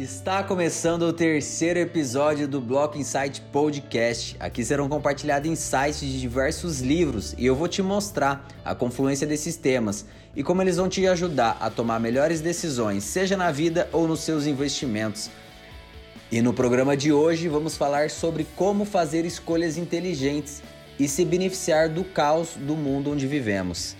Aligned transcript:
Está 0.00 0.44
começando 0.44 1.02
o 1.02 1.12
terceiro 1.12 1.80
episódio 1.80 2.46
do 2.46 2.60
Bloco 2.60 2.96
Insight 2.96 3.40
Podcast. 3.40 4.36
Aqui 4.38 4.64
serão 4.64 4.88
compartilhados 4.88 5.50
insights 5.50 5.98
de 5.98 6.20
diversos 6.20 6.80
livros 6.80 7.34
e 7.36 7.44
eu 7.44 7.56
vou 7.56 7.66
te 7.66 7.82
mostrar 7.82 8.46
a 8.64 8.76
confluência 8.76 9.26
desses 9.26 9.56
temas 9.56 10.06
e 10.36 10.42
como 10.44 10.62
eles 10.62 10.76
vão 10.76 10.88
te 10.88 11.04
ajudar 11.04 11.58
a 11.60 11.68
tomar 11.68 11.98
melhores 11.98 12.40
decisões, 12.40 13.02
seja 13.02 13.36
na 13.36 13.50
vida 13.50 13.88
ou 13.92 14.06
nos 14.06 14.20
seus 14.20 14.46
investimentos. 14.46 15.28
E 16.30 16.40
no 16.40 16.54
programa 16.54 16.96
de 16.96 17.12
hoje 17.12 17.48
vamos 17.48 17.76
falar 17.76 18.08
sobre 18.08 18.46
como 18.54 18.84
fazer 18.84 19.24
escolhas 19.24 19.76
inteligentes 19.76 20.62
e 20.96 21.08
se 21.08 21.24
beneficiar 21.24 21.88
do 21.88 22.04
caos 22.04 22.50
do 22.56 22.76
mundo 22.76 23.10
onde 23.10 23.26
vivemos. 23.26 23.96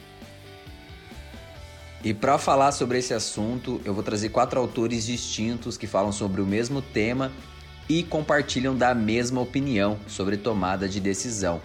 E 2.04 2.14
para 2.14 2.38
falar 2.38 2.70
sobre 2.70 2.98
esse 2.98 3.12
assunto, 3.12 3.80
eu 3.84 3.93
vou 3.93 4.04
trazer 4.04 4.29
quatro 4.29 4.61
autores 4.61 5.04
distintos 5.04 5.76
que 5.76 5.86
falam 5.86 6.12
sobre 6.12 6.40
o 6.40 6.46
mesmo 6.46 6.80
tema 6.80 7.32
e 7.88 8.04
compartilham 8.04 8.76
da 8.76 8.94
mesma 8.94 9.40
opinião 9.40 9.98
sobre 10.07 10.36
tomada 10.36 10.88
de 10.88 11.00
decisão. 11.00 11.61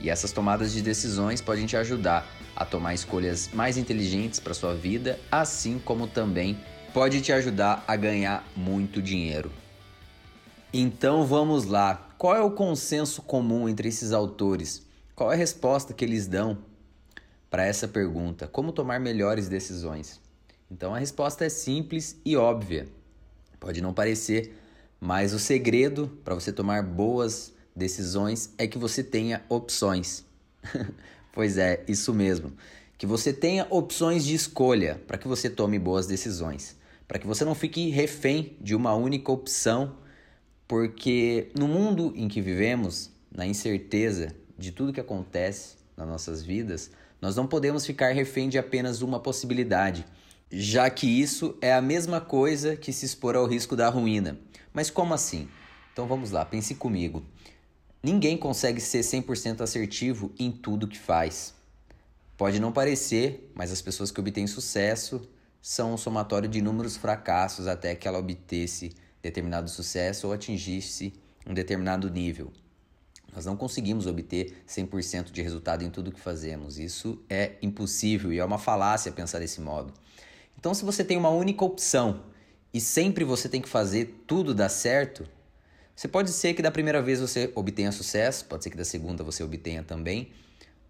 E 0.00 0.08
essas 0.08 0.32
tomadas 0.32 0.72
de 0.72 0.80
decisões 0.80 1.42
podem 1.42 1.66
te 1.66 1.76
ajudar 1.76 2.26
a 2.56 2.64
tomar 2.64 2.94
escolhas 2.94 3.50
mais 3.52 3.76
inteligentes 3.76 4.40
para 4.40 4.54
sua 4.54 4.74
vida, 4.74 5.18
assim 5.30 5.78
como 5.78 6.06
também 6.06 6.58
pode 6.94 7.20
te 7.20 7.32
ajudar 7.32 7.84
a 7.86 7.94
ganhar 7.96 8.46
muito 8.56 9.02
dinheiro. 9.02 9.50
Então 10.72 11.26
vamos 11.26 11.66
lá. 11.66 12.08
Qual 12.16 12.34
é 12.34 12.40
o 12.40 12.50
consenso 12.50 13.20
comum 13.20 13.68
entre 13.68 13.88
esses 13.88 14.12
autores? 14.12 14.86
Qual 15.14 15.30
é 15.30 15.34
a 15.34 15.38
resposta 15.38 15.92
que 15.92 16.04
eles 16.04 16.26
dão 16.26 16.58
para 17.54 17.64
essa 17.64 17.86
pergunta: 17.86 18.48
como 18.48 18.72
tomar 18.72 18.98
melhores 18.98 19.48
decisões? 19.48 20.20
Então 20.68 20.92
a 20.92 20.98
resposta 20.98 21.44
é 21.44 21.48
simples 21.48 22.20
e 22.24 22.36
óbvia. 22.36 22.88
Pode 23.60 23.80
não 23.80 23.94
parecer, 23.94 24.58
mas 25.00 25.32
o 25.32 25.38
segredo 25.38 26.18
para 26.24 26.34
você 26.34 26.52
tomar 26.52 26.82
boas 26.82 27.54
decisões 27.74 28.52
é 28.58 28.66
que 28.66 28.76
você 28.76 29.04
tenha 29.04 29.40
opções. 29.48 30.24
pois 31.32 31.56
é, 31.56 31.84
isso 31.86 32.12
mesmo. 32.12 32.52
Que 32.98 33.06
você 33.06 33.32
tenha 33.32 33.68
opções 33.70 34.24
de 34.24 34.34
escolha 34.34 35.00
para 35.06 35.16
que 35.16 35.28
você 35.28 35.48
tome 35.48 35.78
boas 35.78 36.08
decisões. 36.08 36.76
Para 37.06 37.20
que 37.20 37.26
você 37.26 37.44
não 37.44 37.54
fique 37.54 37.88
refém 37.88 38.56
de 38.60 38.74
uma 38.74 38.96
única 38.96 39.30
opção, 39.30 39.94
porque 40.66 41.52
no 41.56 41.68
mundo 41.68 42.12
em 42.16 42.26
que 42.26 42.40
vivemos, 42.40 43.12
na 43.30 43.46
incerteza 43.46 44.34
de 44.58 44.72
tudo 44.72 44.92
que 44.92 44.98
acontece 45.00 45.76
nas 45.96 46.08
nossas 46.08 46.42
vidas, 46.42 46.90
nós 47.24 47.36
não 47.36 47.46
podemos 47.46 47.86
ficar 47.86 48.12
refém 48.12 48.50
de 48.50 48.58
apenas 48.58 49.00
uma 49.00 49.18
possibilidade, 49.18 50.04
já 50.52 50.90
que 50.90 51.06
isso 51.06 51.56
é 51.58 51.72
a 51.72 51.80
mesma 51.80 52.20
coisa 52.20 52.76
que 52.76 52.92
se 52.92 53.06
expor 53.06 53.34
ao 53.34 53.46
risco 53.46 53.74
da 53.74 53.88
ruína. 53.88 54.38
Mas 54.74 54.90
como 54.90 55.14
assim? 55.14 55.48
Então 55.90 56.06
vamos 56.06 56.30
lá, 56.30 56.44
pense 56.44 56.74
comigo. 56.74 57.24
Ninguém 58.02 58.36
consegue 58.36 58.78
ser 58.78 59.00
100% 59.00 59.62
assertivo 59.62 60.32
em 60.38 60.52
tudo 60.52 60.86
que 60.86 60.98
faz. 60.98 61.54
Pode 62.36 62.60
não 62.60 62.70
parecer, 62.70 63.50
mas 63.54 63.72
as 63.72 63.80
pessoas 63.80 64.10
que 64.10 64.20
obtêm 64.20 64.46
sucesso 64.46 65.26
são 65.62 65.94
um 65.94 65.96
somatório 65.96 66.46
de 66.46 66.58
inúmeros 66.58 66.94
fracassos 66.94 67.66
até 67.66 67.94
que 67.94 68.06
ela 68.06 68.18
obtesse 68.18 68.92
determinado 69.22 69.70
sucesso 69.70 70.26
ou 70.26 70.34
atingisse 70.34 71.14
um 71.46 71.54
determinado 71.54 72.10
nível. 72.10 72.52
Nós 73.34 73.44
não 73.44 73.56
conseguimos 73.56 74.06
obter 74.06 74.62
100% 74.68 75.32
de 75.32 75.42
resultado 75.42 75.82
em 75.82 75.90
tudo 75.90 76.12
que 76.12 76.20
fazemos. 76.20 76.78
Isso 76.78 77.18
é 77.28 77.52
impossível 77.60 78.32
e 78.32 78.38
é 78.38 78.44
uma 78.44 78.58
falácia 78.58 79.10
pensar 79.10 79.40
desse 79.40 79.60
modo. 79.60 79.92
Então, 80.58 80.72
se 80.72 80.84
você 80.84 81.02
tem 81.02 81.16
uma 81.16 81.30
única 81.30 81.64
opção 81.64 82.22
e 82.72 82.80
sempre 82.80 83.24
você 83.24 83.48
tem 83.48 83.60
que 83.60 83.68
fazer 83.68 84.22
tudo 84.26 84.54
dar 84.54 84.68
certo, 84.68 85.26
você 85.94 86.08
pode 86.08 86.30
ser 86.30 86.54
que 86.54 86.62
da 86.62 86.70
primeira 86.70 87.02
vez 87.02 87.20
você 87.20 87.52
obtenha 87.54 87.92
sucesso, 87.92 88.44
pode 88.46 88.64
ser 88.64 88.70
que 88.70 88.76
da 88.76 88.84
segunda 88.84 89.22
você 89.22 89.42
obtenha 89.42 89.82
também, 89.82 90.30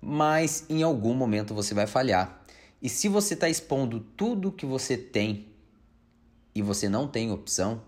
mas 0.00 0.64
em 0.69 0.82
algum 0.82 1.14
momento 1.14 1.54
você 1.54 1.74
vai 1.74 1.86
falhar. 1.86 2.42
E 2.80 2.88
se 2.88 3.08
você 3.08 3.34
está 3.34 3.48
expondo 3.48 4.00
tudo 4.00 4.52
que 4.52 4.66
você 4.66 4.96
tem 4.96 5.48
e 6.54 6.62
você 6.62 6.88
não 6.88 7.08
tem 7.08 7.30
opção, 7.30 7.82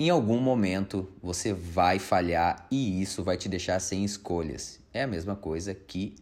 em 0.00 0.10
algum 0.10 0.38
momento 0.38 1.08
você 1.20 1.52
vai 1.52 1.98
falhar 1.98 2.66
e 2.70 3.02
isso 3.02 3.24
vai 3.24 3.36
te 3.36 3.48
deixar 3.48 3.80
sem 3.80 4.04
escolhas. 4.04 4.78
É 4.94 5.02
a 5.02 5.08
mesma 5.08 5.34
coisa 5.34 5.74
que 5.74 6.14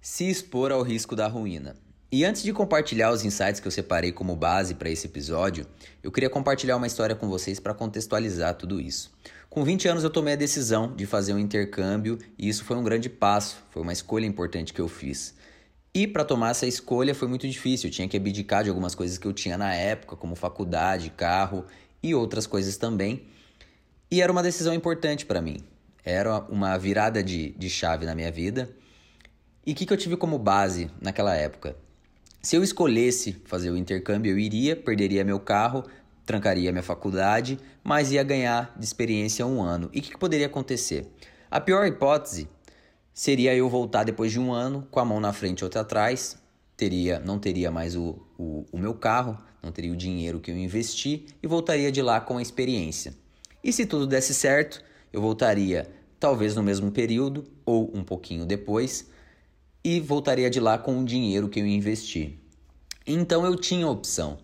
se 0.00 0.28
expor 0.28 0.70
ao 0.70 0.82
risco 0.82 1.16
da 1.16 1.26
ruína. 1.26 1.74
E 2.12 2.24
antes 2.24 2.42
de 2.42 2.52
compartilhar 2.52 3.10
os 3.10 3.24
insights 3.24 3.60
que 3.60 3.66
eu 3.66 3.72
separei 3.72 4.12
como 4.12 4.36
base 4.36 4.74
para 4.74 4.90
esse 4.90 5.06
episódio, 5.06 5.66
eu 6.02 6.12
queria 6.12 6.28
compartilhar 6.28 6.76
uma 6.76 6.86
história 6.86 7.16
com 7.16 7.28
vocês 7.28 7.58
para 7.58 7.74
contextualizar 7.74 8.54
tudo 8.54 8.80
isso. 8.80 9.10
Com 9.48 9.64
20 9.64 9.88
anos 9.88 10.04
eu 10.04 10.10
tomei 10.10 10.34
a 10.34 10.36
decisão 10.36 10.94
de 10.94 11.06
fazer 11.06 11.32
um 11.32 11.38
intercâmbio 11.38 12.18
e 12.38 12.48
isso 12.48 12.64
foi 12.64 12.76
um 12.76 12.84
grande 12.84 13.08
passo, 13.08 13.56
foi 13.70 13.82
uma 13.82 13.92
escolha 13.92 14.26
importante 14.26 14.74
que 14.74 14.80
eu 14.80 14.88
fiz. 14.88 15.34
E 15.94 16.06
para 16.06 16.24
tomar 16.24 16.50
essa 16.50 16.66
escolha 16.66 17.14
foi 17.14 17.26
muito 17.26 17.48
difícil, 17.48 17.88
eu 17.88 17.92
tinha 17.92 18.06
que 18.06 18.16
abdicar 18.16 18.62
de 18.62 18.68
algumas 18.68 18.94
coisas 18.94 19.16
que 19.16 19.26
eu 19.26 19.32
tinha 19.32 19.56
na 19.56 19.74
época, 19.74 20.14
como 20.16 20.34
faculdade, 20.34 21.10
carro 21.10 21.64
e 22.02 22.14
outras 22.14 22.46
coisas 22.46 22.76
também. 22.76 23.26
E 24.10 24.22
era 24.22 24.32
uma 24.32 24.42
decisão 24.42 24.72
importante 24.72 25.26
para 25.26 25.40
mim. 25.40 25.58
Era 26.04 26.38
uma 26.48 26.76
virada 26.78 27.22
de, 27.22 27.50
de 27.50 27.68
chave 27.68 28.06
na 28.06 28.14
minha 28.14 28.32
vida. 28.32 28.70
E 29.66 29.72
o 29.72 29.74
que, 29.74 29.84
que 29.84 29.92
eu 29.92 29.96
tive 29.96 30.16
como 30.16 30.38
base 30.38 30.90
naquela 31.00 31.34
época? 31.34 31.76
Se 32.40 32.56
eu 32.56 32.62
escolhesse 32.62 33.32
fazer 33.44 33.70
o 33.70 33.76
intercâmbio, 33.76 34.32
eu 34.32 34.38
iria, 34.38 34.74
perderia 34.74 35.24
meu 35.24 35.38
carro, 35.38 35.84
trancaria 36.24 36.72
minha 36.72 36.82
faculdade, 36.82 37.58
mas 37.82 38.12
ia 38.12 38.22
ganhar 38.22 38.74
de 38.78 38.84
experiência 38.84 39.46
um 39.46 39.62
ano. 39.62 39.90
E 39.92 39.98
o 39.98 40.02
que, 40.02 40.10
que 40.10 40.18
poderia 40.18 40.46
acontecer? 40.46 41.06
A 41.50 41.60
pior 41.60 41.86
hipótese 41.86 42.48
seria 43.12 43.54
eu 43.54 43.68
voltar 43.68 44.04
depois 44.04 44.30
de 44.30 44.38
um 44.38 44.52
ano 44.52 44.86
com 44.90 45.00
a 45.00 45.04
mão 45.04 45.20
na 45.20 45.32
frente 45.32 45.60
e 45.60 45.64
outra 45.64 45.80
atrás, 45.80 46.38
teria, 46.78 47.18
não 47.18 47.40
teria 47.40 47.72
mais 47.72 47.96
o, 47.96 48.24
o, 48.38 48.64
o 48.70 48.78
meu 48.78 48.94
carro, 48.94 49.36
não 49.60 49.72
teria 49.72 49.92
o 49.92 49.96
dinheiro 49.96 50.38
que 50.38 50.48
eu 50.48 50.56
investi 50.56 51.26
e 51.42 51.46
voltaria 51.46 51.90
de 51.90 52.00
lá 52.00 52.20
com 52.20 52.38
a 52.38 52.42
experiência. 52.42 53.12
E 53.62 53.72
se 53.72 53.84
tudo 53.84 54.06
desse 54.06 54.32
certo, 54.32 54.80
eu 55.12 55.20
voltaria 55.20 55.90
talvez 56.20 56.54
no 56.54 56.62
mesmo 56.62 56.92
período 56.92 57.44
ou 57.66 57.90
um 57.92 58.04
pouquinho 58.04 58.46
depois 58.46 59.10
e 59.84 59.98
voltaria 59.98 60.48
de 60.48 60.60
lá 60.60 60.78
com 60.78 61.00
o 61.00 61.04
dinheiro 61.04 61.48
que 61.48 61.58
eu 61.58 61.66
investi. 61.66 62.38
Então 63.04 63.44
eu 63.44 63.56
tinha 63.56 63.88
opção. 63.88 64.38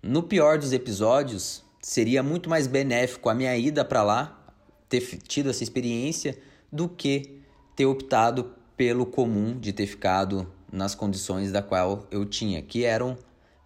No 0.00 0.22
pior 0.22 0.58
dos 0.58 0.72
episódios, 0.72 1.64
seria 1.82 2.22
muito 2.22 2.48
mais 2.48 2.68
benéfico 2.68 3.28
a 3.28 3.34
minha 3.34 3.56
ida 3.56 3.84
para 3.84 4.04
lá, 4.04 4.54
ter 4.88 5.00
tido 5.26 5.50
essa 5.50 5.64
experiência, 5.64 6.38
do 6.70 6.88
que 6.88 7.40
ter 7.74 7.86
optado 7.86 8.52
pelo 8.76 9.04
comum 9.04 9.58
de 9.58 9.72
ter 9.72 9.86
ficado 9.86 10.46
nas 10.72 10.94
condições 10.94 11.52
da 11.52 11.62
qual 11.62 12.06
eu 12.10 12.24
tinha, 12.24 12.60
que 12.62 12.84
eram 12.84 13.16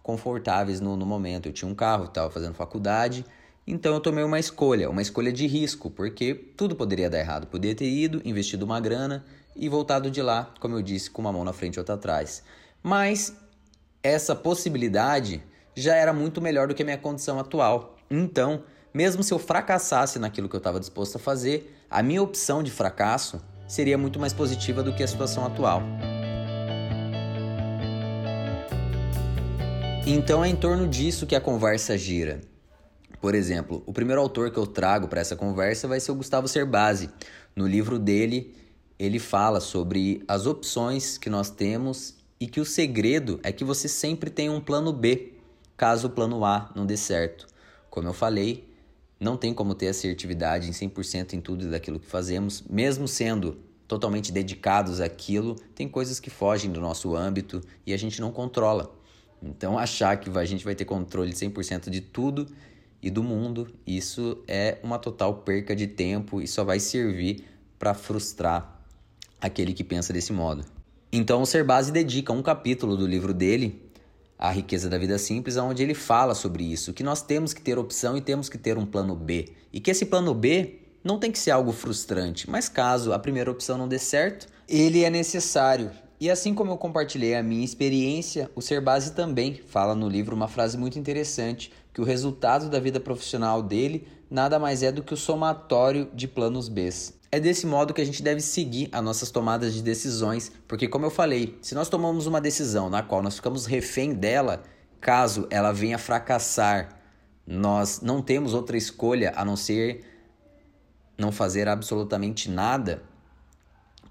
confortáveis 0.03 0.79
no, 0.79 0.95
no 0.95 1.05
momento. 1.05 1.47
Eu 1.47 1.53
tinha 1.53 1.69
um 1.69 1.75
carro, 1.75 2.05
estava 2.05 2.29
fazendo 2.29 2.53
faculdade, 2.53 3.25
então 3.65 3.93
eu 3.93 3.99
tomei 3.99 4.23
uma 4.23 4.39
escolha, 4.39 4.89
uma 4.89 5.01
escolha 5.01 5.31
de 5.31 5.45
risco, 5.47 5.89
porque 5.89 6.33
tudo 6.33 6.75
poderia 6.75 7.09
dar 7.09 7.19
errado. 7.19 7.47
Poderia 7.47 7.75
ter 7.75 7.89
ido, 7.89 8.21
investido 8.25 8.65
uma 8.65 8.79
grana 8.79 9.23
e 9.55 9.69
voltado 9.69 10.09
de 10.09 10.21
lá, 10.21 10.53
como 10.59 10.75
eu 10.75 10.81
disse, 10.81 11.09
com 11.09 11.21
uma 11.21 11.31
mão 11.31 11.43
na 11.43 11.53
frente 11.53 11.75
e 11.75 11.79
outra 11.79 11.95
atrás. 11.95 12.43
Mas 12.81 13.35
essa 14.01 14.35
possibilidade 14.35 15.43
já 15.75 15.95
era 15.95 16.11
muito 16.11 16.41
melhor 16.41 16.67
do 16.67 16.75
que 16.75 16.81
a 16.81 16.85
minha 16.85 16.97
condição 16.97 17.39
atual. 17.39 17.95
Então, 18.09 18.63
mesmo 18.93 19.23
se 19.23 19.33
eu 19.33 19.39
fracassasse 19.39 20.19
naquilo 20.19 20.49
que 20.49 20.55
eu 20.55 20.59
estava 20.59 20.79
disposto 20.79 21.15
a 21.15 21.19
fazer, 21.19 21.77
a 21.89 22.01
minha 22.01 22.21
opção 22.21 22.63
de 22.63 22.71
fracasso 22.71 23.41
seria 23.67 23.97
muito 23.97 24.19
mais 24.19 24.33
positiva 24.33 24.83
do 24.83 24.93
que 24.93 25.03
a 25.03 25.07
situação 25.07 25.45
atual. 25.45 25.81
Então 30.05 30.43
é 30.43 30.49
em 30.49 30.55
torno 30.55 30.87
disso 30.87 31.27
que 31.27 31.35
a 31.35 31.41
conversa 31.41 31.95
gira. 31.95 32.41
Por 33.21 33.35
exemplo, 33.35 33.83
o 33.85 33.93
primeiro 33.93 34.19
autor 34.19 34.49
que 34.49 34.57
eu 34.57 34.65
trago 34.65 35.07
para 35.07 35.21
essa 35.21 35.35
conversa 35.35 35.87
vai 35.87 35.99
ser 35.99 36.11
o 36.11 36.15
Gustavo 36.15 36.47
Cerbasi. 36.47 37.07
No 37.55 37.67
livro 37.67 37.99
dele, 37.99 38.55
ele 38.97 39.19
fala 39.19 39.59
sobre 39.59 40.23
as 40.27 40.47
opções 40.47 41.19
que 41.19 41.29
nós 41.29 41.51
temos 41.51 42.15
e 42.39 42.47
que 42.47 42.59
o 42.59 42.65
segredo 42.65 43.39
é 43.43 43.51
que 43.51 43.63
você 43.63 43.87
sempre 43.87 44.31
tem 44.31 44.49
um 44.49 44.59
plano 44.59 44.91
B, 44.91 45.33
caso 45.77 46.07
o 46.07 46.09
plano 46.09 46.43
A 46.43 46.71
não 46.75 46.83
dê 46.83 46.97
certo. 46.97 47.45
Como 47.87 48.07
eu 48.07 48.13
falei, 48.13 48.67
não 49.19 49.37
tem 49.37 49.53
como 49.53 49.75
ter 49.75 49.89
assertividade 49.89 50.67
em 50.67 50.71
100% 50.71 51.33
em 51.33 51.41
tudo 51.41 51.69
daquilo 51.69 51.99
que 51.99 52.07
fazemos, 52.07 52.63
mesmo 52.67 53.07
sendo 53.07 53.59
totalmente 53.87 54.31
dedicados 54.31 54.99
àquilo, 54.99 55.55
tem 55.75 55.87
coisas 55.87 56.19
que 56.19 56.31
fogem 56.31 56.71
do 56.71 56.81
nosso 56.81 57.15
âmbito 57.15 57.61
e 57.85 57.93
a 57.93 57.97
gente 57.97 58.19
não 58.19 58.31
controla. 58.31 59.00
Então, 59.41 59.77
achar 59.77 60.17
que 60.17 60.29
a 60.37 60.45
gente 60.45 60.63
vai 60.63 60.75
ter 60.75 60.85
controle 60.85 61.31
100% 61.31 61.89
de 61.89 62.01
tudo 62.01 62.47
e 63.01 63.09
do 63.09 63.23
mundo, 63.23 63.67
isso 63.85 64.43
é 64.47 64.77
uma 64.83 64.99
total 64.99 65.35
perca 65.35 65.75
de 65.75 65.87
tempo 65.87 66.41
e 66.41 66.47
só 66.47 66.63
vai 66.63 66.79
servir 66.79 67.43
para 67.79 67.93
frustrar 67.93 68.79
aquele 69.39 69.73
que 69.73 69.83
pensa 69.83 70.13
desse 70.13 70.31
modo. 70.31 70.63
Então, 71.11 71.41
o 71.41 71.45
Serbasi 71.45 71.91
dedica 71.91 72.31
um 72.31 72.43
capítulo 72.43 72.95
do 72.95 73.07
livro 73.07 73.33
dele 73.33 73.91
A 74.37 74.51
Riqueza 74.51 74.87
da 74.87 74.97
Vida 74.97 75.17
Simples, 75.17 75.57
onde 75.57 75.81
ele 75.81 75.95
fala 75.95 76.35
sobre 76.35 76.63
isso, 76.63 76.93
que 76.93 77.03
nós 77.03 77.23
temos 77.23 77.53
que 77.53 77.61
ter 77.61 77.79
opção 77.79 78.15
e 78.15 78.21
temos 78.21 78.47
que 78.47 78.57
ter 78.57 78.77
um 78.77 78.85
plano 78.85 79.15
B. 79.15 79.49
E 79.73 79.79
que 79.79 79.89
esse 79.89 80.05
plano 80.05 80.33
B 80.35 80.79
não 81.03 81.17
tem 81.17 81.31
que 81.31 81.39
ser 81.39 81.51
algo 81.51 81.71
frustrante, 81.71 82.47
mas 82.49 82.69
caso 82.69 83.11
a 83.11 83.19
primeira 83.19 83.49
opção 83.49 83.77
não 83.77 83.87
dê 83.87 83.97
certo, 83.97 84.47
ele 84.69 85.03
é 85.03 85.09
necessário. 85.09 85.91
E 86.21 86.29
assim 86.29 86.53
como 86.53 86.71
eu 86.71 86.77
compartilhei 86.77 87.33
a 87.33 87.41
minha 87.41 87.65
experiência, 87.65 88.47
o 88.53 88.61
Ser 88.61 88.79
Base 88.79 89.13
também 89.13 89.55
fala 89.55 89.95
no 89.95 90.07
livro 90.07 90.35
uma 90.35 90.47
frase 90.47 90.77
muito 90.77 90.99
interessante, 90.99 91.73
que 91.91 91.99
o 91.99 92.03
resultado 92.03 92.69
da 92.69 92.79
vida 92.79 92.99
profissional 92.99 93.63
dele 93.63 94.07
nada 94.29 94.59
mais 94.59 94.83
é 94.83 94.91
do 94.91 95.01
que 95.01 95.15
o 95.15 95.17
somatório 95.17 96.07
de 96.13 96.27
planos 96.27 96.69
B. 96.69 96.87
É 97.31 97.39
desse 97.39 97.65
modo 97.65 97.91
que 97.91 98.01
a 98.01 98.05
gente 98.05 98.21
deve 98.21 98.39
seguir 98.39 98.87
as 98.91 99.03
nossas 99.03 99.31
tomadas 99.31 99.73
de 99.73 99.81
decisões, 99.81 100.51
porque 100.67 100.87
como 100.87 101.07
eu 101.07 101.09
falei, 101.09 101.57
se 101.59 101.73
nós 101.73 101.89
tomamos 101.89 102.27
uma 102.27 102.39
decisão 102.39 102.87
na 102.87 103.01
qual 103.01 103.23
nós 103.23 103.37
ficamos 103.37 103.65
refém 103.65 104.13
dela, 104.13 104.61
caso 104.99 105.47
ela 105.49 105.71
venha 105.71 105.97
fracassar, 105.97 106.99
nós 107.47 107.99
não 107.99 108.21
temos 108.21 108.53
outra 108.53 108.77
escolha 108.77 109.33
a 109.35 109.43
não 109.43 109.55
ser 109.55 110.05
não 111.17 111.31
fazer 111.31 111.67
absolutamente 111.67 112.47
nada, 112.47 113.01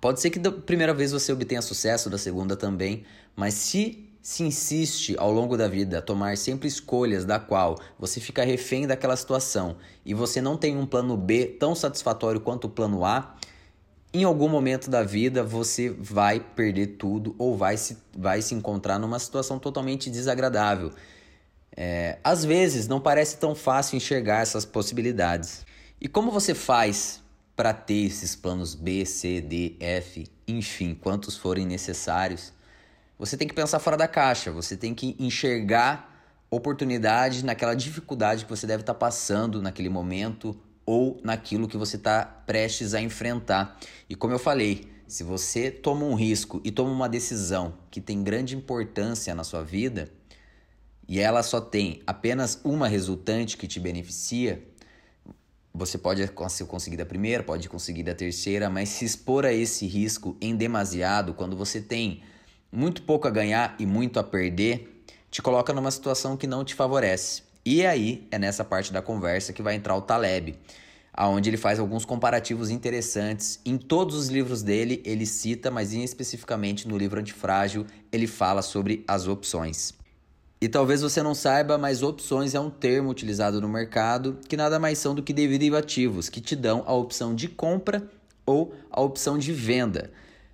pode 0.01 0.21
ser 0.21 0.31
que 0.31 0.39
da 0.39 0.51
primeira 0.51 0.95
vez 0.95 1.13
você 1.13 1.33
obtenha 1.33 1.63
sucesso, 1.63 2.09
da 2.09 2.19
segunda 2.19 2.57
também, 2.57 3.05
mas 3.37 3.55
se 3.55 4.11
se 4.23 4.43
insiste 4.43 5.17
ao 5.19 5.33
longo 5.33 5.57
da 5.57 5.67
vida 5.67 5.99
a 5.99 6.03
tomar 6.03 6.37
sempre 6.37 6.69
escolhas 6.69 7.25
da 7.25 7.39
qual 7.39 7.79
você 7.99 8.21
fica 8.21 8.45
refém 8.45 8.87
daquela 8.87 9.17
situação 9.17 9.77
e 10.05 10.13
você 10.13 10.41
não 10.43 10.57
tem 10.57 10.77
um 10.77 10.85
plano 10.85 11.17
B 11.17 11.47
tão 11.47 11.75
satisfatório 11.75 12.41
quanto 12.41 12.67
o 12.67 12.71
plano 12.71 13.05
A, 13.05 13.35
em 14.13 14.25
algum 14.25 14.49
momento 14.49 14.91
da 14.91 15.03
vida 15.03 15.43
você 15.43 15.89
vai 15.89 16.41
perder 16.41 16.99
tudo 16.99 17.35
ou 17.39 17.57
vai 17.57 17.77
se, 17.77 17.97
vai 18.17 18.43
se 18.43 18.55
encontrar 18.55 18.99
numa 18.99 19.19
situação 19.19 19.59
totalmente 19.59 20.11
desagradável. 20.11 20.93
É, 21.77 22.19
às 22.23 22.45
vezes 22.45 22.89
não 22.89 23.01
parece 23.01 23.39
tão 23.39 23.55
fácil 23.55 23.97
enxergar 23.97 24.41
essas 24.43 24.65
possibilidades. 24.65 25.65
E 26.01 26.09
como 26.09 26.31
você 26.31 26.55
faz 26.55 27.23
para 27.61 27.75
ter 27.75 28.07
esses 28.07 28.35
planos 28.35 28.75
B, 28.75 29.05
C, 29.05 29.39
D, 29.39 29.77
F, 29.79 30.27
enfim, 30.49 30.95
quantos 30.95 31.37
forem 31.37 31.67
necessários? 31.67 32.55
Você 33.19 33.37
tem 33.37 33.47
que 33.47 33.53
pensar 33.53 33.79
fora 33.79 33.99
da 33.99 34.09
caixa, 34.09 34.51
você 34.51 34.79
tem 34.79 34.95
que 34.95 35.15
enxergar 35.19 36.25
oportunidade 36.51 37.45
naquela 37.45 37.75
dificuldade 37.75 38.47
que 38.47 38.51
você 38.51 38.67
deve 38.67 38.83
estar 38.83 38.95
tá 38.95 38.99
passando 38.99 39.61
naquele 39.61 39.91
momento 39.91 40.59
ou 40.87 41.21
naquilo 41.23 41.69
que 41.69 41.77
você 41.77 41.97
está 41.97 42.25
prestes 42.25 42.95
a 42.95 43.01
enfrentar. 43.03 43.79
E 44.09 44.15
como 44.15 44.33
eu 44.33 44.39
falei, 44.39 44.91
se 45.07 45.23
você 45.23 45.71
toma 45.71 46.07
um 46.07 46.15
risco 46.15 46.63
e 46.65 46.71
toma 46.71 46.91
uma 46.91 47.11
decisão 47.11 47.75
que 47.91 48.01
tem 48.01 48.25
grande 48.25 48.57
importância 48.57 49.35
na 49.35 49.45
sua 49.45 49.63
vida 49.63 50.11
e 51.07 51.21
ela 51.21 51.43
só 51.43 51.61
tem 51.61 52.01
apenas 52.07 52.59
uma 52.65 52.89
resultante 52.89 53.59
que 53.59 53.69
te 53.69 53.79
beneficia, 53.79 54.67
você 55.73 55.97
pode 55.97 56.27
conseguir 56.67 56.97
da 56.97 57.07
primeira, 57.07 57.43
pode 57.43 57.69
conseguir 57.69 58.03
da 58.03 58.15
terceira, 58.15 58.69
mas 58.69 58.89
se 58.89 59.05
expor 59.05 59.47
a 59.47 59.53
esse 59.53 59.87
risco 59.87 60.37
em 60.41 60.57
demasiado, 60.57 61.33
quando 61.35 61.57
você 61.57 61.81
tem 61.81 62.23
muito 62.73 63.03
pouco 63.03 63.29
a 63.29 63.31
ganhar 63.31 63.77
e 63.79 63.87
muito 63.87 64.19
a 64.19 64.25
perder, 64.25 65.05
te 65.31 65.41
coloca 65.41 65.73
numa 65.73 65.91
situação 65.91 66.37
que 66.37 66.47
não 66.47 66.65
te 66.65 66.75
favorece. 66.75 67.43
E 67.65 67.87
aí 67.87 68.27
é 68.31 68.39
nessa 68.39 68.65
parte 68.65 68.93
da 68.93 69.01
conversa 69.01 69.53
que 69.53 69.63
vai 69.63 69.75
entrar 69.75 69.95
o 69.95 70.03
Taleb, 70.03 70.57
aonde 71.13 71.51
ele 71.51 71.57
faz 71.57 71.79
alguns 71.79 72.05
comparativos 72.05 72.71
interessantes. 72.71 73.61
Em 73.65 73.77
todos 73.77 74.17
os 74.17 74.29
livros 74.29 74.63
dele, 74.63 75.03
ele 75.05 75.27
cita, 75.27 75.71
mas 75.71 75.93
especificamente 75.93 76.89
no 76.89 76.97
livro 76.97 77.21
Antifrágil, 77.21 77.87
ele 78.11 78.27
fala 78.27 78.63
sobre 78.63 79.05
as 79.07 79.29
opções. 79.29 80.00
E 80.61 80.69
talvez 80.69 81.01
você 81.01 81.23
não 81.23 81.35
saiba, 81.35 81.79
mas 81.79 82.03
opções 82.03 82.55
é 82.55 82.61
um 82.61 82.69
termo 82.69 83.09
utilizado 83.09 83.63
no 83.63 83.69
mercado 83.69 84.39
que 84.47 84.59
nada 84.59 84.79
mais 84.79 84.99
são 84.99 85.15
do 85.15 85.23
que 85.23 85.33
derivativos 85.33 86.29
que 86.29 86.39
te 86.39 86.55
dão 86.55 86.85
a 86.87 86.93
opção 86.93 87.35
de 87.35 87.49
compra 87.49 88.07
ou 88.45 88.75
a 88.91 89.01
opção 89.01 89.39
de 89.39 89.55
venda. 89.55 90.11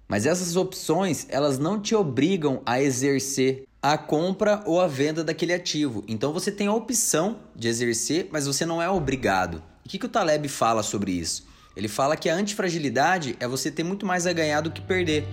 Mas 0.06 0.24
essas 0.24 0.54
opções, 0.54 1.26
elas 1.28 1.58
não 1.58 1.80
te 1.80 1.92
obrigam 1.92 2.62
a 2.64 2.80
exercer 2.80 3.64
a 3.82 3.98
compra 3.98 4.62
ou 4.64 4.80
a 4.80 4.86
venda 4.86 5.24
daquele 5.24 5.52
ativo. 5.52 6.04
Então 6.06 6.32
você 6.32 6.52
tem 6.52 6.68
a 6.68 6.72
opção 6.72 7.38
de 7.56 7.66
exercer, 7.66 8.28
mas 8.30 8.46
você 8.46 8.64
não 8.64 8.80
é 8.80 8.88
obrigado. 8.88 9.60
O 9.84 9.88
que, 9.88 9.98
que 9.98 10.06
o 10.06 10.08
Taleb 10.08 10.48
fala 10.48 10.84
sobre 10.84 11.10
isso? 11.10 11.48
Ele 11.76 11.88
fala 11.88 12.16
que 12.16 12.28
a 12.28 12.34
antifragilidade 12.34 13.36
é 13.40 13.48
você 13.48 13.72
ter 13.72 13.82
muito 13.82 14.06
mais 14.06 14.24
a 14.24 14.32
ganhar 14.32 14.60
do 14.60 14.70
que 14.70 14.80
perder. 14.80 15.26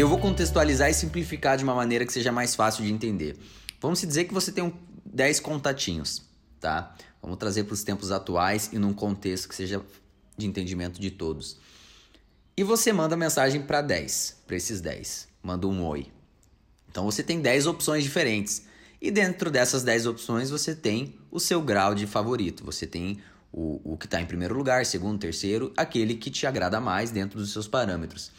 Eu 0.00 0.08
vou 0.08 0.18
contextualizar 0.18 0.88
e 0.88 0.94
simplificar 0.94 1.58
de 1.58 1.62
uma 1.62 1.74
maneira 1.74 2.06
que 2.06 2.12
seja 2.14 2.32
mais 2.32 2.54
fácil 2.54 2.82
de 2.82 2.90
entender. 2.90 3.36
Vamos 3.78 4.00
dizer 4.00 4.24
que 4.24 4.32
você 4.32 4.50
tem 4.50 4.64
um 4.64 4.72
10 5.04 5.40
contatinhos, 5.40 6.22
tá? 6.58 6.96
Vamos 7.20 7.36
trazer 7.36 7.64
para 7.64 7.74
os 7.74 7.84
tempos 7.84 8.10
atuais 8.10 8.70
e 8.72 8.78
num 8.78 8.94
contexto 8.94 9.46
que 9.46 9.54
seja 9.54 9.84
de 10.38 10.46
entendimento 10.46 10.98
de 10.98 11.10
todos. 11.10 11.58
E 12.56 12.64
você 12.64 12.94
manda 12.94 13.14
mensagem 13.14 13.60
para 13.60 13.82
10, 13.82 14.38
para 14.46 14.56
esses 14.56 14.80
10. 14.80 15.28
Manda 15.42 15.66
um 15.66 15.84
oi. 15.84 16.06
Então 16.90 17.04
você 17.04 17.22
tem 17.22 17.38
10 17.38 17.66
opções 17.66 18.02
diferentes. 18.02 18.62
E 19.02 19.10
dentro 19.10 19.50
dessas 19.50 19.82
10 19.82 20.06
opções 20.06 20.48
você 20.48 20.74
tem 20.74 21.14
o 21.30 21.38
seu 21.38 21.60
grau 21.60 21.94
de 21.94 22.06
favorito. 22.06 22.64
Você 22.64 22.86
tem 22.86 23.20
o, 23.52 23.92
o 23.92 23.98
que 23.98 24.06
está 24.06 24.18
em 24.18 24.24
primeiro 24.24 24.56
lugar, 24.56 24.86
segundo, 24.86 25.18
terceiro, 25.18 25.74
aquele 25.76 26.14
que 26.14 26.30
te 26.30 26.46
agrada 26.46 26.80
mais 26.80 27.10
dentro 27.10 27.38
dos 27.38 27.52
seus 27.52 27.68
parâmetros. 27.68 28.32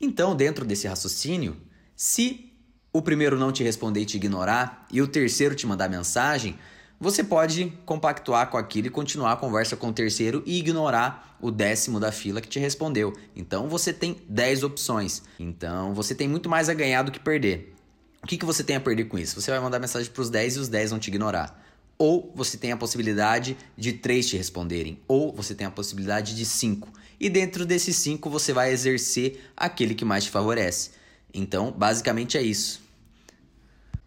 Então, 0.00 0.34
dentro 0.34 0.64
desse 0.64 0.88
raciocínio, 0.88 1.56
se 1.94 2.52
o 2.92 3.02
primeiro 3.02 3.38
não 3.38 3.52
te 3.52 3.62
responder 3.62 4.00
e 4.00 4.06
te 4.06 4.16
ignorar, 4.16 4.86
e 4.90 5.02
o 5.02 5.06
terceiro 5.06 5.54
te 5.54 5.66
mandar 5.66 5.88
mensagem, 5.88 6.58
você 6.98 7.24
pode 7.24 7.72
compactuar 7.86 8.50
com 8.50 8.58
aquilo 8.58 8.88
e 8.88 8.90
continuar 8.90 9.32
a 9.32 9.36
conversa 9.36 9.76
com 9.76 9.88
o 9.88 9.92
terceiro 9.92 10.42
e 10.44 10.58
ignorar 10.58 11.36
o 11.40 11.50
décimo 11.50 11.98
da 11.98 12.12
fila 12.12 12.40
que 12.40 12.48
te 12.48 12.58
respondeu. 12.58 13.14
Então 13.34 13.68
você 13.68 13.90
tem 13.92 14.16
10 14.28 14.64
opções. 14.64 15.22
Então 15.38 15.94
você 15.94 16.14
tem 16.14 16.28
muito 16.28 16.48
mais 16.48 16.68
a 16.68 16.74
ganhar 16.74 17.02
do 17.02 17.10
que 17.10 17.18
perder. 17.18 17.74
O 18.22 18.26
que, 18.26 18.36
que 18.36 18.44
você 18.44 18.62
tem 18.62 18.76
a 18.76 18.80
perder 18.80 19.04
com 19.04 19.18
isso? 19.18 19.40
Você 19.40 19.50
vai 19.50 19.60
mandar 19.60 19.78
mensagem 19.78 20.10
para 20.10 20.20
os 20.20 20.28
10 20.28 20.56
e 20.56 20.58
os 20.58 20.68
10 20.68 20.90
vão 20.90 20.98
te 20.98 21.08
ignorar. 21.08 21.58
Ou 21.96 22.30
você 22.34 22.58
tem 22.58 22.70
a 22.70 22.76
possibilidade 22.76 23.56
de 23.78 23.94
3 23.94 24.28
te 24.28 24.36
responderem. 24.36 25.00
Ou 25.08 25.32
você 25.32 25.54
tem 25.54 25.66
a 25.66 25.70
possibilidade 25.70 26.36
de 26.36 26.44
5 26.44 26.86
e 27.20 27.28
dentro 27.28 27.66
desses 27.66 27.96
cinco 27.96 28.30
você 28.30 28.52
vai 28.52 28.72
exercer 28.72 29.38
aquele 29.54 29.94
que 29.94 30.04
mais 30.04 30.24
te 30.24 30.30
favorece. 30.30 30.92
Então, 31.32 31.70
basicamente 31.70 32.38
é 32.38 32.42
isso. 32.42 32.80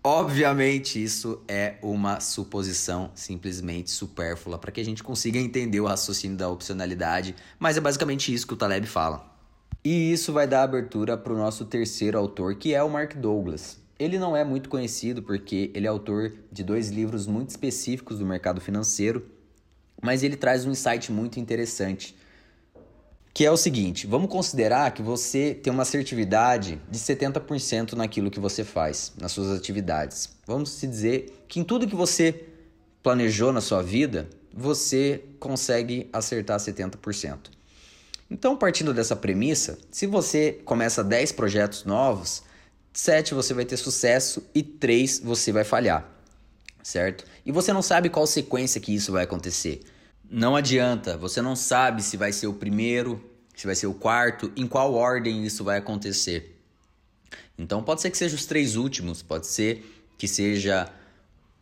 Obviamente, 0.03 1.01
isso 1.01 1.41
é 1.47 1.75
uma 1.81 2.19
suposição 2.19 3.11
simplesmente 3.15 3.89
supérflua 3.89 4.57
para 4.57 4.71
que 4.71 4.81
a 4.81 4.83
gente 4.83 5.01
consiga 5.01 5.39
entender 5.39 5.79
o 5.79 5.85
raciocínio 5.85 6.35
da 6.35 6.49
opcionalidade, 6.49 7.33
mas 7.57 7.77
é 7.77 7.79
basicamente 7.79 8.33
isso 8.33 8.45
que 8.45 8.53
o 8.53 8.57
Taleb 8.57 8.85
fala. 8.85 9.31
E 9.81 10.11
isso 10.11 10.33
vai 10.33 10.45
dar 10.45 10.63
abertura 10.63 11.15
para 11.15 11.31
o 11.31 11.37
nosso 11.37 11.63
terceiro 11.65 12.17
autor, 12.17 12.55
que 12.55 12.73
é 12.73 12.83
o 12.83 12.89
Mark 12.89 13.15
Douglas. 13.15 13.77
Ele 13.97 14.17
não 14.17 14.35
é 14.35 14.43
muito 14.43 14.67
conhecido 14.67 15.23
porque 15.23 15.71
ele 15.73 15.85
é 15.85 15.89
autor 15.89 16.33
de 16.51 16.63
dois 16.63 16.89
livros 16.89 17.25
muito 17.25 17.51
específicos 17.51 18.19
do 18.19 18.25
mercado 18.25 18.59
financeiro, 18.59 19.25
mas 20.01 20.21
ele 20.21 20.35
traz 20.35 20.65
um 20.65 20.71
insight 20.71 21.11
muito 21.13 21.39
interessante 21.39 22.13
que 23.33 23.45
é 23.45 23.51
o 23.51 23.57
seguinte: 23.57 24.05
vamos 24.05 24.29
considerar 24.29 24.91
que 24.91 25.01
você 25.01 25.53
tem 25.53 25.73
uma 25.73 25.83
assertividade 25.83 26.79
de 26.89 26.99
70% 26.99 27.93
naquilo 27.93 28.29
que 28.29 28.39
você 28.39 28.63
faz, 28.63 29.11
nas 29.17 29.31
suas 29.31 29.57
atividades. 29.57 30.29
Vamos 30.45 30.69
se 30.69 30.85
dizer 30.85 31.43
que 31.47 31.59
em 31.59 31.63
tudo 31.63 31.87
que 31.87 31.95
você 31.95 32.45
planejou 33.01 33.51
na 33.51 33.59
sua 33.59 33.81
vida, 33.81 34.29
você 34.53 35.23
consegue 35.39 36.09
acertar 36.13 36.59
70%. 36.59 37.51
Então, 38.29 38.55
partindo 38.55 38.93
dessa 38.93 39.15
premissa, 39.15 39.77
se 39.91 40.07
você 40.07 40.53
começa 40.63 41.03
10 41.03 41.33
projetos 41.33 41.83
novos, 41.83 42.43
7 42.93 43.33
você 43.33 43.53
vai 43.53 43.65
ter 43.65 43.77
sucesso 43.77 44.43
e 44.55 44.63
3 44.63 45.19
você 45.19 45.51
vai 45.51 45.63
falhar, 45.63 46.07
certo? 46.81 47.25
E 47.45 47.51
você 47.51 47.73
não 47.73 47.81
sabe 47.81 48.09
qual 48.09 48.25
sequência 48.25 48.79
que 48.79 48.93
isso 48.93 49.11
vai 49.11 49.23
acontecer. 49.23 49.81
Não 50.35 50.55
adianta, 50.55 51.15
você 51.15 51.43
não 51.43 51.55
sabe 51.55 52.01
se 52.01 52.17
vai 52.17 52.33
ser 52.33 52.47
o 52.47 52.55
primeiro, 52.55 53.23
se 53.55 53.67
vai 53.67 53.75
ser 53.75 53.85
o 53.85 53.93
quarto, 53.93 54.51
em 54.55 54.65
qual 54.65 54.95
ordem 54.95 55.45
isso 55.45 55.63
vai 55.63 55.77
acontecer. 55.77 56.59
Então 57.55 57.83
pode 57.83 58.01
ser 58.01 58.09
que 58.09 58.17
seja 58.17 58.33
os 58.33 58.47
três 58.47 58.75
últimos, 58.75 59.21
pode 59.21 59.45
ser 59.45 59.85
que 60.17 60.27
seja 60.27 60.91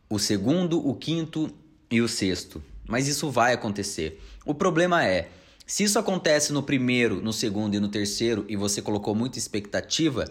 o 0.10 0.18
segundo, 0.18 0.88
o 0.88 0.96
quinto 0.96 1.54
e 1.92 2.00
o 2.00 2.08
sexto. 2.08 2.64
Mas 2.88 3.10
isso 3.10 3.30
vai 3.30 3.52
acontecer. 3.52 4.24
O 4.46 4.54
problema 4.54 5.06
é, 5.06 5.30
se 5.68 5.84
isso 5.84 6.00
acontece 6.00 6.54
no 6.54 6.64
primeiro, 6.64 7.22
no 7.22 7.34
segundo 7.34 7.76
e 7.76 7.80
no 7.82 7.90
terceiro 7.90 8.46
e 8.48 8.56
você 8.56 8.82
colocou 8.82 9.14
muita 9.14 9.38
expectativa, 9.38 10.24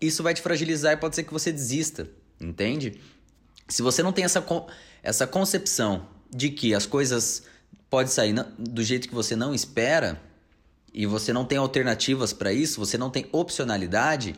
isso 0.00 0.22
vai 0.22 0.32
te 0.32 0.40
fragilizar 0.40 0.94
e 0.94 0.96
pode 0.96 1.14
ser 1.14 1.24
que 1.24 1.32
você 1.32 1.52
desista, 1.52 2.08
entende? 2.40 2.98
Se 3.68 3.82
você 3.82 4.02
não 4.02 4.14
tem 4.14 4.24
essa, 4.24 4.42
essa 5.02 5.26
concepção 5.26 6.08
de 6.30 6.48
que 6.48 6.74
as 6.74 6.86
coisas 6.86 7.51
pode 7.88 8.10
sair 8.10 8.34
do 8.58 8.82
jeito 8.82 9.08
que 9.08 9.14
você 9.14 9.36
não 9.36 9.54
espera, 9.54 10.20
e 10.94 11.06
você 11.06 11.32
não 11.32 11.44
tem 11.44 11.58
alternativas 11.58 12.32
para 12.32 12.52
isso, 12.52 12.78
você 12.78 12.98
não 12.98 13.08
tem 13.08 13.26
opcionalidade, 13.32 14.34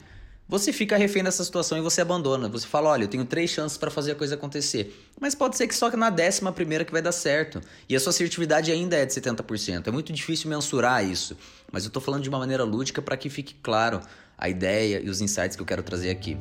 você 0.47 0.73
fica 0.73 0.97
refém 0.97 1.25
dessa 1.25 1.43
situação 1.43 1.79
e 1.79 1.81
você 1.81 2.03
abandona. 2.03 2.49
Você 2.49 2.67
fala: 2.67 2.91
olha, 2.91 3.05
eu 3.05 3.09
tenho 3.09 3.25
três 3.25 3.51
chances 3.51 3.79
para 3.79 3.91
fazer 3.91 4.13
a 4.13 4.15
coisa 4.15 4.35
acontecer. 4.35 5.11
Mas 5.19 5.35
pode 5.35 5.57
ser 5.57 5.67
que 5.67 5.75
só 5.75 5.91
na 5.97 6.11
décima 6.11 6.53
primeira 6.53 6.85
que 6.85 6.93
vai 6.93 7.01
dar 7.01 7.13
certo. 7.13 7.61
E 7.89 7.97
a 7.97 8.01
sua 8.01 8.11
assertividade 8.11 8.71
ainda 8.71 8.97
é 8.97 9.07
de 9.07 9.13
70%. 9.13 9.87
É 9.87 9.91
muito 9.91 10.13
difícil 10.13 10.51
mensurar 10.51 11.05
isso. 11.05 11.37
Mas 11.73 11.85
eu 11.85 11.89
estou 11.89 12.03
falando 12.03 12.23
de 12.23 12.29
uma 12.29 12.39
maneira 12.39 12.63
lúdica 12.63 13.01
para 13.01 13.17
que 13.17 13.31
fique 13.31 13.55
claro 13.63 14.01
a 14.37 14.49
ideia 14.49 15.01
e 15.03 15.09
os 15.09 15.21
insights 15.21 15.57
que 15.57 15.63
eu 15.63 15.67
quero 15.67 15.83
trazer 15.83 16.11
aqui. 16.11 16.37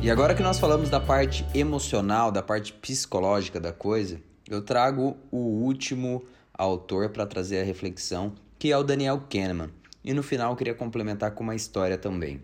E 0.00 0.10
agora 0.10 0.32
que 0.32 0.42
nós 0.42 0.60
falamos 0.60 0.88
da 0.88 1.00
parte 1.00 1.44
emocional, 1.52 2.30
da 2.30 2.40
parte 2.40 2.72
psicológica 2.72 3.58
da 3.58 3.72
coisa, 3.72 4.20
eu 4.48 4.62
trago 4.62 5.16
o 5.30 5.38
último 5.38 6.24
autor 6.54 7.10
para 7.10 7.26
trazer 7.26 7.60
a 7.60 7.64
reflexão, 7.64 8.32
que 8.58 8.70
é 8.70 8.78
o 8.78 8.84
Daniel 8.84 9.22
Kahneman. 9.28 9.70
E 10.04 10.14
no 10.14 10.22
final 10.22 10.52
eu 10.52 10.56
queria 10.56 10.74
complementar 10.74 11.32
com 11.32 11.42
uma 11.42 11.56
história 11.56 11.98
também. 11.98 12.40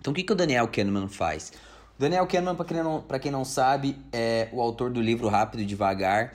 Então 0.00 0.12
o 0.12 0.16
que, 0.16 0.22
que 0.22 0.32
o 0.32 0.36
Daniel 0.36 0.66
Kahneman 0.66 1.08
faz? 1.08 1.52
O 1.98 2.00
Daniel 2.00 2.26
Kahneman, 2.26 2.56
para 2.56 2.64
quem, 2.64 2.82
não, 2.82 3.04
quem 3.20 3.30
não 3.30 3.44
sabe, 3.44 3.98
é 4.10 4.48
o 4.50 4.60
autor 4.60 4.90
do 4.90 5.02
livro 5.02 5.28
Rápido 5.28 5.60
e 5.60 5.66
Devagar 5.66 6.32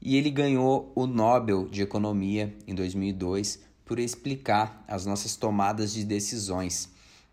e 0.00 0.16
ele 0.16 0.30
ganhou 0.30 0.90
o 0.94 1.06
Nobel 1.06 1.68
de 1.68 1.82
Economia 1.82 2.56
em 2.66 2.74
2002 2.74 3.60
por 3.84 3.98
explicar 3.98 4.82
as 4.88 5.04
nossas 5.04 5.36
tomadas 5.36 5.92
de 5.92 6.04
decisões. 6.04 6.88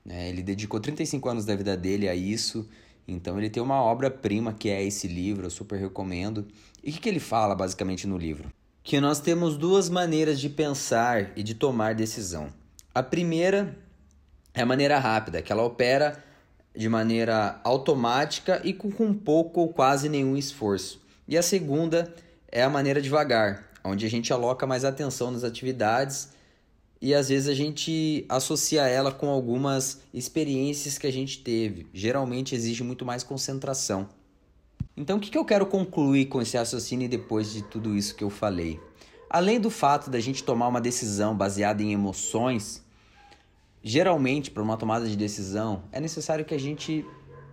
Né? 0.08 0.30
Ele 0.30 0.42
dedicou 0.42 0.80
35 0.80 1.28
anos 1.28 1.46
da 1.46 1.54
vida 1.54 1.76
dele 1.76 2.08
a 2.08 2.16
isso, 2.16 2.68
então 3.06 3.38
ele 3.38 3.50
tem 3.50 3.62
uma 3.62 3.84
obra-prima 3.84 4.54
que 4.54 4.70
é 4.70 4.82
esse 4.82 5.06
livro, 5.06 5.46
eu 5.46 5.50
super 5.50 5.78
recomendo. 5.78 6.48
E 6.82 6.90
o 6.90 6.94
que, 6.94 7.02
que 7.02 7.10
ele 7.10 7.20
fala 7.20 7.54
basicamente 7.54 8.08
no 8.08 8.18
livro? 8.18 8.50
Que 8.82 9.02
nós 9.02 9.20
temos 9.20 9.58
duas 9.58 9.90
maneiras 9.90 10.40
de 10.40 10.48
pensar 10.48 11.32
e 11.36 11.44
de 11.44 11.54
tomar 11.54 11.94
decisão. 11.94 12.48
A 12.96 13.04
primeira 13.04 13.78
é 14.54 14.62
a 14.62 14.66
maneira 14.66 14.98
rápida, 14.98 15.42
que 15.42 15.52
ela 15.52 15.64
opera 15.64 16.24
de 16.74 16.88
maneira 16.88 17.60
automática 17.66 18.62
e 18.64 18.74
com, 18.74 18.90
com 18.90 19.14
pouco 19.14 19.60
ou 19.60 19.74
quase 19.74 20.08
nenhum 20.08 20.38
esforço. 20.38 21.02
E 21.28 21.38
a 21.38 21.42
segunda 21.42 22.14
é 22.50 22.64
a 22.64 22.70
maneira 22.70 23.02
devagar, 23.02 23.68
onde 23.84 24.06
a 24.06 24.10
gente 24.10 24.32
aloca 24.32 24.66
mais 24.66 24.86
atenção 24.86 25.32
nas 25.32 25.44
atividades 25.44 26.30
e 27.02 27.14
às 27.14 27.30
vezes 27.30 27.48
a 27.48 27.54
gente 27.54 28.26
associa 28.28 28.88
ela 28.88 29.12
com 29.12 29.30
algumas 29.30 30.02
experiências 30.14 30.98
que 30.98 31.06
a 31.06 31.12
gente 31.12 31.44
teve. 31.44 31.88
Geralmente 31.94 32.56
exige 32.56 32.84
muito 32.84 33.06
mais 33.06 33.24
concentração. 33.24 34.10
Então, 34.96 35.18
o 35.18 35.20
que 35.20 35.38
eu 35.38 35.46
quero 35.46 35.66
concluir 35.68 36.26
com 36.26 36.42
esse 36.42 36.58
raciocínio 36.58 37.08
depois 37.08 37.54
de 37.54 37.62
tudo 37.62 37.96
isso 37.96 38.16
que 38.16 38.24
eu 38.24 38.32
falei? 38.32 38.80
Além 39.30 39.60
do 39.60 39.70
fato 39.70 40.10
da 40.10 40.20
gente 40.20 40.44
tomar 40.44 40.68
uma 40.68 40.82
decisão 40.82 41.36
baseada 41.36 41.84
em 41.84 41.94
emoções, 41.94 42.84
geralmente 43.84 44.50
para 44.50 44.64
uma 44.64 44.76
tomada 44.76 45.08
de 45.08 45.16
decisão 45.16 45.84
é 45.92 46.00
necessário 46.00 46.46
que 46.46 46.56
a 46.56 46.60
gente 46.60 47.06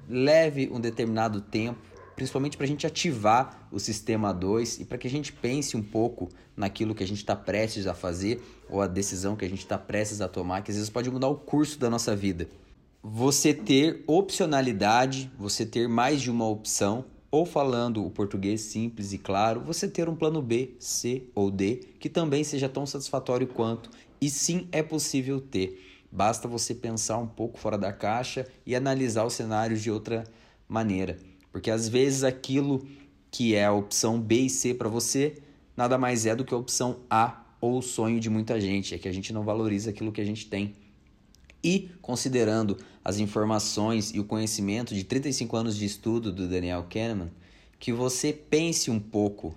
leve 0.09 0.71
um 0.73 0.81
determinado 0.81 1.41
tempo 1.41 1.94
principalmente 2.14 2.56
para 2.56 2.64
a 2.64 2.68
gente 2.68 2.87
ativar 2.87 3.68
o 3.71 3.78
sistema 3.78 4.33
2 4.33 4.80
e 4.80 4.85
para 4.85 4.99
que 4.99 5.06
a 5.06 5.11
gente 5.11 5.33
pense 5.33 5.76
um 5.76 5.83
pouco 5.83 6.28
naquilo 6.56 6.94
que 6.94 7.02
a 7.02 7.06
gente 7.06 7.18
está 7.18 7.35
prestes 7.35 7.87
a 7.87 7.94
fazer 7.94 8.42
ou 8.68 8.80
a 8.80 8.87
decisão 8.87 9.37
que 9.37 9.44
a 9.44 9.49
gente 9.49 9.61
está 9.61 9.78
prestes 9.78 10.21
a 10.21 10.28
tomar, 10.28 10.62
que 10.62 10.71
às 10.71 10.76
vezes 10.76 10.90
pode 10.90 11.11
mudar 11.11 11.28
o 11.28 11.37
curso 11.37 11.78
da 11.78 11.90
nossa 11.90 12.14
vida. 12.14 12.49
Você 13.02 13.52
ter 13.52 14.02
opcionalidade, 14.06 15.30
você 15.38 15.66
ter 15.66 15.88
mais 15.88 16.23
de 16.23 16.30
uma 16.30 16.49
opção, 16.49 17.04
ou 17.30 17.44
falando 17.44 18.06
o 18.06 18.11
português 18.11 18.61
simples 18.61 19.12
e 19.12 19.18
claro, 19.18 19.61
você 19.61 19.88
ter 19.88 20.09
um 20.09 20.14
plano 20.14 20.40
B, 20.40 20.76
C 20.78 21.25
ou 21.35 21.50
D 21.50 21.80
que 21.99 22.09
também 22.09 22.44
seja 22.44 22.68
tão 22.68 22.87
satisfatório 22.87 23.49
quanto, 23.49 23.90
e 24.21 24.30
sim 24.30 24.68
é 24.71 24.85
possível 24.85 25.40
ter. 25.40 25.83
Basta 26.12 26.47
você 26.47 26.73
pensar 26.73 27.18
um 27.18 27.26
pouco 27.26 27.59
fora 27.59 27.76
da 27.76 27.92
caixa 27.92 28.47
e 28.64 28.76
analisar 28.76 29.25
os 29.25 29.35
cenários 29.35 29.83
de 29.83 29.90
outra 29.90 30.23
maneira. 30.68 31.18
Porque 31.55 31.71
às 31.71 31.89
vezes 31.89 32.25
aquilo 32.25 32.85
que 33.31 33.55
é 33.55 33.65
a 33.65 33.73
opção 33.73 34.21
B 34.21 34.41
e 34.41 34.51
C 34.51 34.75
para 34.75 34.89
você 34.89 35.41
nada 35.77 35.97
mais 35.97 36.27
é 36.27 36.35
do 36.35 36.45
que 36.45 36.53
a 36.53 36.57
opção 36.57 36.99
A 37.09 37.45
ou 37.61 37.79
o 37.79 37.83
sonho 37.83 38.19
de 38.19 38.29
muita 38.29 38.61
gente, 38.61 38.93
é 38.93 38.99
que 38.99 39.07
a 39.07 39.13
gente 39.13 39.33
não 39.33 39.45
valoriza 39.45 39.91
aquilo 39.91 40.11
que 40.11 40.21
a 40.21 40.25
gente 40.25 40.49
tem. 40.49 40.75
E 41.63 41.91
considerando 42.03 42.77
as 43.05 43.21
informações 43.21 44.11
e 44.13 44.19
o 44.19 44.25
conhecimento 44.25 44.97
de 44.97 45.05
35 45.05 45.57
anos 45.57 45.77
de 45.77 45.85
estudo 45.85 46.33
do 46.33 46.49
Daniel 46.49 46.89
Kahneman, 46.91 47.31
que 47.79 47.93
você 47.93 48.33
pense 48.33 48.91
um 48.91 48.99
pouco 48.99 49.57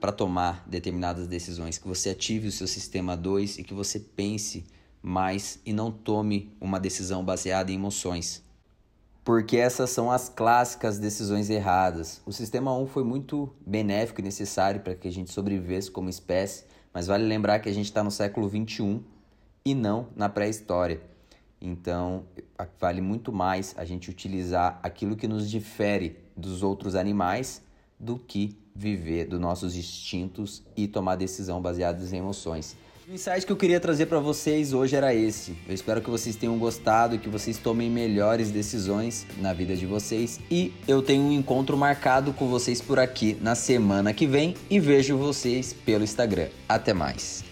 para 0.00 0.10
tomar 0.10 0.64
determinadas 0.66 1.28
decisões, 1.28 1.78
que 1.78 1.86
você 1.86 2.10
ative 2.10 2.48
o 2.48 2.52
seu 2.52 2.66
sistema 2.66 3.16
2 3.16 3.60
e 3.60 3.62
que 3.62 3.72
você 3.72 4.00
pense 4.00 4.64
mais 5.00 5.60
e 5.64 5.72
não 5.72 5.92
tome 5.92 6.50
uma 6.60 6.80
decisão 6.80 7.24
baseada 7.24 7.70
em 7.70 7.76
emoções 7.76 8.47
porque 9.28 9.58
essas 9.58 9.90
são 9.90 10.10
as 10.10 10.30
clássicas 10.30 10.98
decisões 10.98 11.50
erradas. 11.50 12.22
O 12.24 12.32
sistema 12.32 12.74
1 12.74 12.86
foi 12.86 13.04
muito 13.04 13.52
benéfico 13.60 14.22
e 14.22 14.24
necessário 14.24 14.80
para 14.80 14.94
que 14.94 15.06
a 15.06 15.12
gente 15.12 15.30
sobrevivesse 15.30 15.90
como 15.90 16.08
espécie, 16.08 16.64
mas 16.94 17.08
vale 17.08 17.26
lembrar 17.26 17.58
que 17.58 17.68
a 17.68 17.72
gente 17.74 17.84
está 17.84 18.02
no 18.02 18.10
século 18.10 18.48
21 18.48 19.02
e 19.66 19.74
não 19.74 20.06
na 20.16 20.30
pré-história. 20.30 21.02
Então, 21.60 22.24
vale 22.80 23.02
muito 23.02 23.30
mais 23.30 23.74
a 23.76 23.84
gente 23.84 24.08
utilizar 24.08 24.80
aquilo 24.82 25.14
que 25.14 25.28
nos 25.28 25.50
difere 25.50 26.16
dos 26.34 26.62
outros 26.62 26.94
animais 26.94 27.62
do 28.00 28.18
que 28.18 28.56
viver 28.74 29.26
dos 29.26 29.38
nossos 29.38 29.76
instintos 29.76 30.62
e 30.74 30.88
tomar 30.88 31.16
decisão 31.16 31.60
baseadas 31.60 32.14
em 32.14 32.16
emoções. 32.16 32.78
O 33.08 33.14
insight 33.14 33.46
que 33.46 33.50
eu 33.50 33.56
queria 33.56 33.80
trazer 33.80 34.04
para 34.04 34.20
vocês 34.20 34.74
hoje 34.74 34.94
era 34.94 35.14
esse. 35.14 35.56
Eu 35.66 35.74
espero 35.74 36.02
que 36.02 36.10
vocês 36.10 36.36
tenham 36.36 36.58
gostado 36.58 37.14
e 37.14 37.18
que 37.18 37.26
vocês 37.26 37.56
tomem 37.56 37.88
melhores 37.88 38.50
decisões 38.50 39.26
na 39.38 39.54
vida 39.54 39.74
de 39.74 39.86
vocês. 39.86 40.38
E 40.50 40.74
eu 40.86 41.00
tenho 41.00 41.22
um 41.22 41.32
encontro 41.32 41.74
marcado 41.74 42.34
com 42.34 42.48
vocês 42.48 42.82
por 42.82 42.98
aqui 42.98 43.34
na 43.40 43.54
semana 43.54 44.12
que 44.12 44.26
vem 44.26 44.54
e 44.68 44.78
vejo 44.78 45.16
vocês 45.16 45.72
pelo 45.72 46.04
Instagram. 46.04 46.48
Até 46.68 46.92
mais. 46.92 47.47